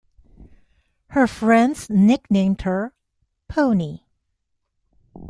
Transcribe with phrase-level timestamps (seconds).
[1.09, 2.95] Her friends nicknamed her
[3.47, 3.99] "Pony".